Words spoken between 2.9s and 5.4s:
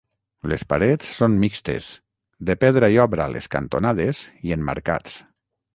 i obra a les cantonades i emmarcats.